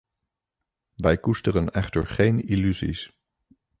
[0.95, 3.17] Wij koesteren echter geen illusies.